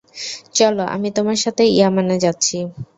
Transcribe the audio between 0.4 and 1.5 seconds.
চল, আমি তোমার